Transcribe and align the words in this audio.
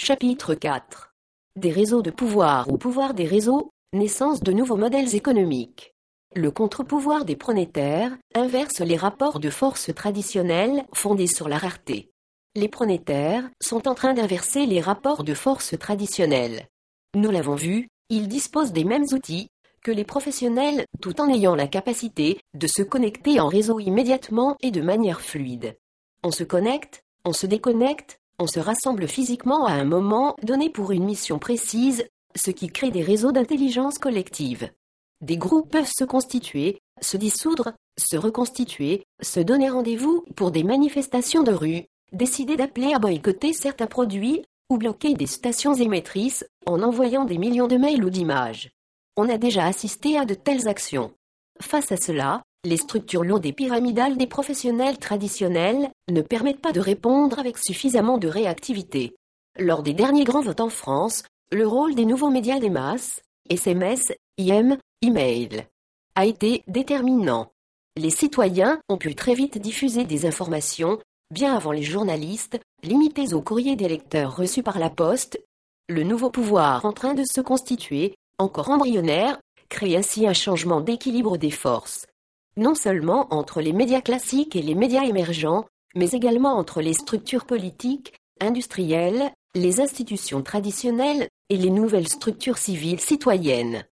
Chapitre 0.00 0.54
4 0.54 1.12
Des 1.56 1.72
réseaux 1.72 2.02
de 2.02 2.12
pouvoir 2.12 2.70
ou 2.70 2.78
pouvoir 2.78 3.14
des 3.14 3.26
réseaux, 3.26 3.72
naissance 3.92 4.40
de 4.40 4.52
nouveaux 4.52 4.76
modèles 4.76 5.16
économiques. 5.16 5.92
Le 6.36 6.52
contre-pouvoir 6.52 7.24
des 7.24 7.34
pronétaires 7.34 8.16
inverse 8.36 8.78
les 8.78 8.96
rapports 8.96 9.40
de 9.40 9.50
force 9.50 9.92
traditionnels 9.92 10.84
fondés 10.92 11.26
sur 11.26 11.48
la 11.48 11.58
rareté. 11.58 12.12
Les 12.54 12.68
pronétaires 12.68 13.50
sont 13.60 13.88
en 13.88 13.96
train 13.96 14.14
d'inverser 14.14 14.66
les 14.66 14.80
rapports 14.80 15.24
de 15.24 15.34
force 15.34 15.76
traditionnels. 15.76 16.68
Nous 17.16 17.32
l'avons 17.32 17.56
vu, 17.56 17.88
ils 18.08 18.28
disposent 18.28 18.72
des 18.72 18.84
mêmes 18.84 19.06
outils 19.10 19.48
que 19.82 19.90
les 19.90 20.04
professionnels 20.04 20.84
tout 21.02 21.20
en 21.20 21.28
ayant 21.28 21.56
la 21.56 21.66
capacité 21.66 22.38
de 22.54 22.68
se 22.68 22.82
connecter 22.82 23.40
en 23.40 23.48
réseau 23.48 23.80
immédiatement 23.80 24.56
et 24.60 24.70
de 24.70 24.80
manière 24.80 25.20
fluide. 25.20 25.76
On 26.22 26.30
se 26.30 26.44
connecte, 26.44 27.02
on 27.24 27.32
se 27.32 27.46
déconnecte, 27.46 28.20
on 28.38 28.46
se 28.46 28.60
rassemble 28.60 29.08
physiquement 29.08 29.66
à 29.66 29.72
un 29.72 29.84
moment 29.84 30.36
donné 30.42 30.70
pour 30.70 30.92
une 30.92 31.04
mission 31.04 31.38
précise, 31.38 32.06
ce 32.36 32.50
qui 32.50 32.68
crée 32.68 32.90
des 32.90 33.02
réseaux 33.02 33.32
d'intelligence 33.32 33.98
collective. 33.98 34.70
Des 35.20 35.36
groupes 35.36 35.70
peuvent 35.70 35.90
se 35.92 36.04
constituer, 36.04 36.78
se 37.00 37.16
dissoudre, 37.16 37.72
se 37.98 38.16
reconstituer, 38.16 39.04
se 39.20 39.40
donner 39.40 39.68
rendez-vous 39.68 40.24
pour 40.36 40.52
des 40.52 40.62
manifestations 40.62 41.42
de 41.42 41.52
rue, 41.52 41.86
décider 42.12 42.56
d'appeler 42.56 42.94
à 42.94 42.98
boycotter 42.98 43.52
certains 43.52 43.86
produits 43.86 44.44
ou 44.70 44.78
bloquer 44.78 45.14
des 45.14 45.26
stations 45.26 45.74
émettrices 45.74 46.46
en 46.66 46.82
envoyant 46.82 47.24
des 47.24 47.38
millions 47.38 47.66
de 47.66 47.76
mails 47.76 48.04
ou 48.04 48.10
d'images. 48.10 48.70
On 49.16 49.28
a 49.28 49.38
déjà 49.38 49.66
assisté 49.66 50.16
à 50.16 50.24
de 50.24 50.34
telles 50.34 50.68
actions. 50.68 51.12
Face 51.60 51.90
à 51.90 51.96
cela, 51.96 52.42
les 52.64 52.76
structures 52.76 53.24
lourdes 53.24 53.46
et 53.46 53.52
pyramidales 53.52 54.16
des 54.16 54.26
professionnels 54.26 54.98
traditionnels 54.98 55.90
ne 56.10 56.22
permettent 56.22 56.60
pas 56.60 56.72
de 56.72 56.80
répondre 56.80 57.38
avec 57.38 57.56
suffisamment 57.58 58.18
de 58.18 58.28
réactivité. 58.28 59.14
Lors 59.58 59.82
des 59.82 59.94
derniers 59.94 60.24
grands 60.24 60.42
votes 60.42 60.60
en 60.60 60.68
France, 60.68 61.22
le 61.52 61.66
rôle 61.66 61.94
des 61.94 62.04
nouveaux 62.04 62.30
médias 62.30 62.58
des 62.58 62.70
masses, 62.70 63.22
SMS, 63.48 64.12
IM, 64.38 64.76
email, 65.02 65.66
a 66.14 66.26
été 66.26 66.62
déterminant. 66.66 67.52
Les 67.96 68.10
citoyens 68.10 68.80
ont 68.88 68.98
pu 68.98 69.14
très 69.14 69.34
vite 69.34 69.58
diffuser 69.58 70.04
des 70.04 70.26
informations, 70.26 70.98
bien 71.32 71.54
avant 71.54 71.72
les 71.72 71.82
journalistes, 71.82 72.58
limitées 72.82 73.34
au 73.34 73.40
courrier 73.40 73.76
des 73.76 73.88
lecteurs 73.88 74.36
reçus 74.36 74.62
par 74.62 74.78
la 74.78 74.90
poste. 74.90 75.40
Le 75.88 76.02
nouveau 76.02 76.30
pouvoir 76.30 76.84
en 76.84 76.92
train 76.92 77.14
de 77.14 77.24
se 77.24 77.40
constituer, 77.40 78.14
encore 78.38 78.70
embryonnaire, 78.70 79.40
crée 79.68 79.96
ainsi 79.96 80.26
un 80.26 80.32
changement 80.32 80.80
d'équilibre 80.80 81.38
des 81.38 81.50
forces 81.50 82.06
non 82.58 82.74
seulement 82.74 83.32
entre 83.32 83.60
les 83.60 83.72
médias 83.72 84.00
classiques 84.00 84.56
et 84.56 84.62
les 84.62 84.74
médias 84.74 85.04
émergents, 85.04 85.64
mais 85.94 86.10
également 86.10 86.58
entre 86.58 86.82
les 86.82 86.92
structures 86.92 87.46
politiques, 87.46 88.14
industrielles, 88.40 89.32
les 89.54 89.80
institutions 89.80 90.42
traditionnelles 90.42 91.28
et 91.48 91.56
les 91.56 91.70
nouvelles 91.70 92.08
structures 92.08 92.58
civiles 92.58 93.00
citoyennes. 93.00 93.84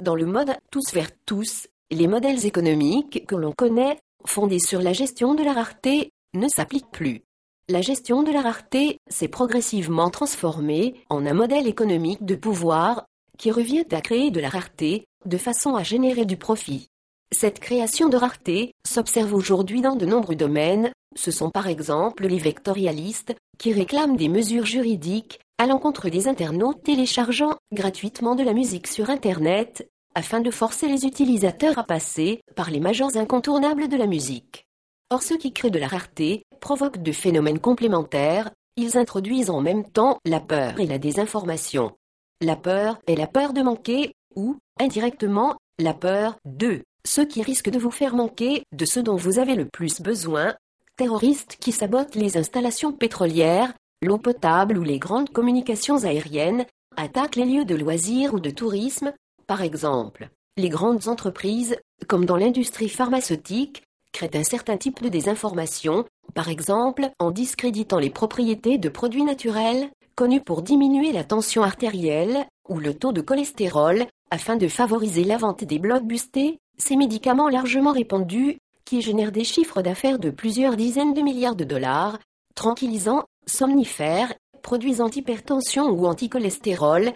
Dans 0.00 0.16
le 0.16 0.26
mode 0.26 0.56
tous 0.70 0.92
vers 0.92 1.10
tous, 1.26 1.68
les 1.90 2.08
modèles 2.08 2.46
économiques 2.46 3.26
que 3.26 3.36
l'on 3.36 3.52
connaît, 3.52 3.98
fondés 4.26 4.58
sur 4.58 4.80
la 4.80 4.92
gestion 4.92 5.34
de 5.34 5.44
la 5.44 5.52
rareté, 5.52 6.10
ne 6.34 6.48
s'appliquent 6.48 6.90
plus. 6.90 7.22
La 7.68 7.82
gestion 7.82 8.22
de 8.22 8.32
la 8.32 8.40
rareté 8.40 8.98
s'est 9.08 9.28
progressivement 9.28 10.10
transformée 10.10 10.94
en 11.08 11.24
un 11.24 11.34
modèle 11.34 11.66
économique 11.66 12.24
de 12.24 12.34
pouvoir 12.34 13.06
qui 13.38 13.50
revient 13.50 13.86
à 13.92 14.00
créer 14.00 14.30
de 14.30 14.40
la 14.40 14.48
rareté 14.48 15.06
de 15.24 15.38
façon 15.38 15.74
à 15.74 15.82
générer 15.82 16.24
du 16.24 16.36
profit. 16.36 16.88
Cette 17.32 17.60
création 17.60 18.08
de 18.08 18.16
rareté 18.16 18.72
s'observe 18.86 19.34
aujourd'hui 19.34 19.80
dans 19.80 19.96
de 19.96 20.06
nombreux 20.06 20.36
domaines, 20.36 20.92
ce 21.16 21.30
sont 21.30 21.50
par 21.50 21.66
exemple 21.66 22.26
les 22.26 22.38
vectorialistes 22.38 23.34
qui 23.58 23.72
réclament 23.72 24.16
des 24.16 24.28
mesures 24.28 24.66
juridiques 24.66 25.40
à 25.58 25.66
l'encontre 25.66 26.08
des 26.08 26.28
internautes 26.28 26.82
téléchargeant 26.82 27.56
gratuitement 27.72 28.34
de 28.34 28.42
la 28.42 28.52
musique 28.52 28.86
sur 28.86 29.10
Internet, 29.10 29.88
afin 30.14 30.40
de 30.40 30.50
forcer 30.50 30.88
les 30.88 31.06
utilisateurs 31.06 31.78
à 31.78 31.84
passer 31.84 32.40
par 32.56 32.70
les 32.70 32.80
majors 32.80 33.16
incontournables 33.16 33.88
de 33.88 33.96
la 33.96 34.06
musique. 34.06 34.66
Or 35.10 35.22
ceux 35.22 35.36
qui 35.36 35.52
créent 35.52 35.70
de 35.70 35.78
la 35.78 35.88
rareté 35.88 36.44
provoquent 36.60 37.02
de 37.02 37.12
phénomènes 37.12 37.60
complémentaires, 37.60 38.50
ils 38.76 38.96
introduisent 38.96 39.50
en 39.50 39.60
même 39.60 39.84
temps 39.84 40.18
la 40.24 40.40
peur 40.40 40.80
et 40.80 40.86
la 40.86 40.98
désinformation. 40.98 41.92
La 42.40 42.56
peur 42.56 42.98
est 43.06 43.16
la 43.16 43.26
peur 43.26 43.52
de 43.52 43.62
manquer, 43.62 44.12
ou, 44.34 44.56
indirectement, 44.80 45.56
la 45.78 45.94
peur 45.94 46.36
de 46.44 46.82
ce 47.06 47.20
qui 47.20 47.42
risque 47.42 47.70
de 47.70 47.78
vous 47.78 47.90
faire 47.90 48.14
manquer 48.14 48.62
de 48.72 48.84
ce 48.84 49.00
dont 49.00 49.16
vous 49.16 49.38
avez 49.38 49.54
le 49.54 49.66
plus 49.66 50.00
besoin, 50.00 50.54
terroristes 50.96 51.56
qui 51.60 51.72
sabotent 51.72 52.14
les 52.14 52.36
installations 52.36 52.92
pétrolières, 52.92 53.72
l'eau 54.02 54.18
potable 54.18 54.78
ou 54.78 54.82
les 54.82 54.98
grandes 54.98 55.30
communications 55.30 56.04
aériennes, 56.04 56.66
attaquent 56.96 57.36
les 57.36 57.44
lieux 57.44 57.64
de 57.64 57.74
loisirs 57.74 58.34
ou 58.34 58.40
de 58.40 58.50
tourisme, 58.50 59.12
par 59.46 59.62
exemple. 59.62 60.28
Les 60.56 60.68
grandes 60.68 61.08
entreprises, 61.08 61.76
comme 62.06 62.26
dans 62.26 62.36
l'industrie 62.36 62.88
pharmaceutique, 62.88 63.82
créent 64.12 64.36
un 64.36 64.44
certain 64.44 64.76
type 64.76 65.02
de 65.02 65.08
désinformation, 65.08 66.04
par 66.34 66.48
exemple 66.48 67.10
en 67.18 67.32
discréditant 67.32 67.98
les 67.98 68.10
propriétés 68.10 68.78
de 68.78 68.88
produits 68.88 69.24
naturels, 69.24 69.90
connus 70.14 70.40
pour 70.40 70.62
diminuer 70.62 71.12
la 71.12 71.24
tension 71.24 71.64
artérielle 71.64 72.46
ou 72.68 72.78
le 72.78 72.94
taux 72.94 73.12
de 73.12 73.20
cholestérol, 73.20 74.06
afin 74.30 74.56
de 74.56 74.68
favoriser 74.68 75.24
la 75.24 75.36
vente 75.36 75.64
des 75.64 75.80
blocs 75.80 76.06
bustés, 76.06 76.60
ces 76.78 76.96
médicaments 76.96 77.48
largement 77.48 77.92
répandus, 77.92 78.58
qui 78.84 79.00
génèrent 79.00 79.32
des 79.32 79.44
chiffres 79.44 79.82
d'affaires 79.82 80.18
de 80.18 80.30
plusieurs 80.30 80.76
dizaines 80.76 81.14
de 81.14 81.22
milliards 81.22 81.56
de 81.56 81.64
dollars, 81.64 82.18
tranquillisants, 82.54 83.24
somnifères, 83.46 84.34
produits 84.62 85.00
anti-hypertension 85.00 85.88
ou 85.88 86.06
anti-cholestérol, 86.06 87.12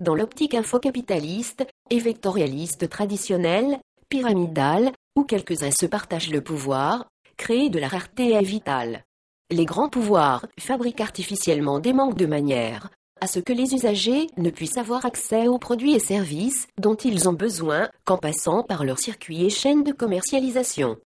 dans 0.00 0.14
l'optique 0.14 0.54
infocapitaliste 0.54 1.66
et 1.90 1.98
vectorialiste 1.98 2.88
traditionnelle, 2.88 3.78
pyramidale, 4.08 4.92
où 5.16 5.24
quelques-uns 5.24 5.70
se 5.70 5.86
partagent 5.86 6.30
le 6.30 6.40
pouvoir, 6.40 7.06
créer 7.36 7.68
de 7.68 7.78
la 7.78 7.88
rareté 7.88 8.32
est 8.32 8.42
vital. 8.42 9.04
Les 9.50 9.64
grands 9.64 9.88
pouvoirs 9.88 10.46
fabriquent 10.58 11.00
artificiellement 11.00 11.80
des 11.80 11.92
manques 11.92 12.16
de 12.16 12.26
manière 12.26 12.90
à 13.20 13.26
ce 13.26 13.38
que 13.38 13.52
les 13.52 13.74
usagers 13.74 14.28
ne 14.36 14.50
puissent 14.50 14.78
avoir 14.78 15.04
accès 15.04 15.46
aux 15.46 15.58
produits 15.58 15.94
et 15.94 15.98
services 15.98 16.66
dont 16.78 16.94
ils 16.94 17.28
ont 17.28 17.34
besoin 17.34 17.90
qu'en 18.04 18.16
passant 18.16 18.62
par 18.62 18.84
leur 18.84 18.98
circuit 18.98 19.44
et 19.44 19.50
chaîne 19.50 19.84
de 19.84 19.92
commercialisation. 19.92 20.96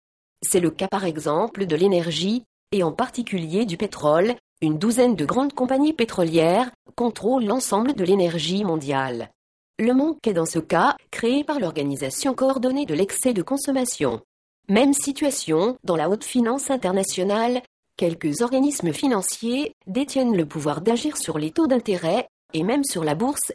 C'est 0.43 0.61
le 0.61 0.71
cas 0.71 0.89
par 0.89 1.05
exemple 1.05 1.67
de 1.67 1.77
l'énergie, 1.77 2.45
et 2.73 2.83
en 2.83 2.93
particulier 2.93 3.67
du 3.67 3.77
pétrole, 3.77 4.35
une 4.61 4.79
douzaine 4.79 5.17
de 5.17 5.25
grandes 5.25 5.53
compagnies 5.53 5.93
pétrolières 5.93 6.71
contrôlent 6.97 7.45
l'ensemble 7.45 7.95
de 7.95 8.05
l'énergie 8.05 8.65
mondiale. 8.65 9.31
Le 9.79 9.93
manque 9.93 10.27
est 10.27 10.33
dans 10.35 10.47
ce 10.47 10.61
cas 10.61 10.97
créé 11.11 11.43
par 11.43 11.59
l'Organisation 11.59 12.35
coordonnée 12.35 12.87
de 12.87 12.95
l'excès 12.95 13.33
de 13.33 13.43
consommation. 13.43 14.21
Même 14.69 14.95
situation 14.95 15.77
dans 15.85 15.97
la 15.97 16.09
haute 16.09 16.25
finance 16.25 16.71
internationale 16.71 17.61
Quelques 17.97 18.41
organismes 18.41 18.93
financiers 18.93 19.77
détiennent 19.87 20.37
le 20.37 20.47
pouvoir 20.47 20.81
d'agir 20.81 21.17
sur 21.17 21.39
les 21.39 21.53
taux 21.53 21.69
d'intérêt 21.69 22.27
et 22.53 22.65
même 22.65 22.83
sur 22.83 23.05
la 23.05 23.15
bourse. 23.15 23.53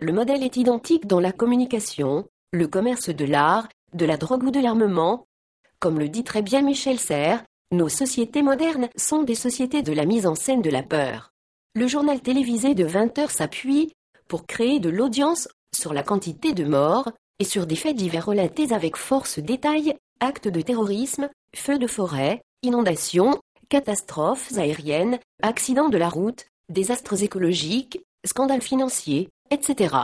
Le 0.00 0.12
modèle 0.12 0.42
est 0.42 0.56
identique 0.56 1.06
dans 1.06 1.20
la 1.20 1.32
communication, 1.32 2.26
le 2.52 2.68
commerce 2.68 3.10
de 3.10 3.26
l'art, 3.26 3.68
de 3.92 4.06
la 4.06 4.16
drogue 4.16 4.44
ou 4.44 4.50
de 4.50 4.60
l'armement. 4.60 5.26
Comme 5.78 5.98
le 5.98 6.08
dit 6.08 6.24
très 6.24 6.40
bien 6.40 6.62
Michel 6.62 6.98
Serres, 6.98 7.44
nos 7.70 7.90
sociétés 7.90 8.42
modernes 8.42 8.88
sont 8.96 9.24
des 9.24 9.34
sociétés 9.34 9.82
de 9.82 9.92
la 9.92 10.06
mise 10.06 10.26
en 10.26 10.34
scène 10.34 10.62
de 10.62 10.70
la 10.70 10.82
peur. 10.82 11.32
Le 11.74 11.86
journal 11.86 12.20
télévisé 12.22 12.74
de 12.74 12.84
20 12.84 13.18
heures 13.18 13.30
s'appuie 13.30 13.92
pour 14.26 14.46
créer 14.46 14.80
de 14.80 14.88
l'audience 14.88 15.48
sur 15.74 15.92
la 15.92 16.02
quantité 16.02 16.54
de 16.54 16.64
morts 16.64 17.10
et 17.38 17.44
sur 17.44 17.66
des 17.66 17.76
faits 17.76 17.96
divers 17.96 18.24
relatés 18.24 18.72
avec 18.72 18.96
force 18.96 19.38
détail, 19.38 19.96
actes 20.20 20.48
de 20.48 20.62
terrorisme, 20.62 21.28
feux 21.54 21.78
de 21.78 21.86
forêt, 21.86 22.42
inondations, 22.62 23.38
catastrophes 23.68 24.52
aériennes, 24.56 25.18
accidents 25.42 25.88
de 25.88 25.98
la 25.98 26.08
route, 26.08 26.46
désastres 26.68 27.22
écologiques, 27.22 28.00
scandales 28.24 28.62
financiers, 28.62 29.28
etc. 29.50 29.96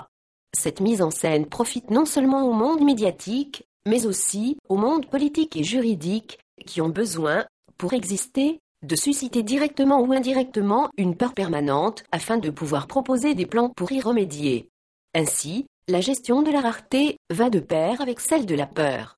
Cette 0.57 0.81
mise 0.81 1.03
en 1.03 1.11
scène 1.11 1.47
profite 1.47 1.91
non 1.91 2.05
seulement 2.05 2.47
au 2.47 2.53
monde 2.53 2.83
médiatique, 2.83 3.65
mais 3.87 4.07
aussi 4.07 4.57
au 4.69 4.77
monde 4.77 5.07
politique 5.07 5.57
et 5.57 5.65
juridique, 5.65 6.39
qui 6.67 6.81
ont 6.81 6.89
besoin, 6.89 7.47
pour 7.77 7.93
exister, 7.93 8.61
de 8.83 8.97
susciter 8.97 9.43
directement 9.43 10.01
ou 10.01 10.13
indirectement 10.13 10.89
une 10.97 11.17
peur 11.17 11.35
permanente 11.35 12.05
afin 12.13 12.39
de 12.39 12.51
pouvoir 12.51 12.87
proposer 12.87 13.35
des 13.35 13.47
plans 13.47 13.71
pour 13.71 13.91
y 13.93 14.01
remédier. 14.01 14.69
Ainsi, 15.15 15.67
la 15.89 16.01
gestion 16.01 16.43
de 16.43 16.51
la 16.51 16.61
rareté 16.61 17.17
va 17.31 17.51
de 17.51 17.61
pair 17.61 18.01
avec 18.01 18.21
celle 18.21 18.47
de 18.47 18.55
la 18.55 18.67
peur. 18.67 19.17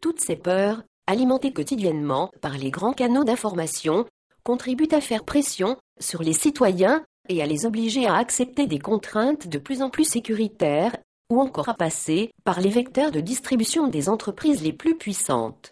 Toutes 0.00 0.20
ces 0.20 0.36
peurs 0.36 0.82
alimentés 1.12 1.52
quotidiennement 1.52 2.30
par 2.40 2.56
les 2.56 2.70
grands 2.70 2.94
canaux 2.94 3.22
d'information, 3.22 4.06
contribuent 4.44 4.92
à 4.92 5.00
faire 5.02 5.24
pression 5.24 5.76
sur 6.00 6.22
les 6.22 6.32
citoyens 6.32 7.04
et 7.28 7.42
à 7.42 7.46
les 7.46 7.66
obliger 7.66 8.06
à 8.06 8.16
accepter 8.16 8.66
des 8.66 8.78
contraintes 8.78 9.46
de 9.46 9.58
plus 9.58 9.82
en 9.82 9.90
plus 9.90 10.04
sécuritaires, 10.04 10.96
ou 11.30 11.40
encore 11.40 11.68
à 11.68 11.74
passer 11.74 12.32
par 12.44 12.60
les 12.60 12.70
vecteurs 12.70 13.10
de 13.10 13.20
distribution 13.20 13.88
des 13.88 14.08
entreprises 14.08 14.62
les 14.62 14.72
plus 14.72 14.96
puissantes. 14.96 15.71